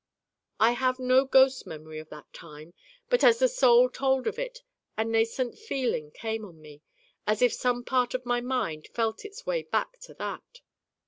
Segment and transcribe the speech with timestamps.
[0.59, 2.73] I have no ghost memory of that time,
[3.07, 4.63] but as the Soul told of it
[4.97, 6.81] a nascent feeling came on me,
[7.27, 10.61] as if some part of my Mind felt its way back to that.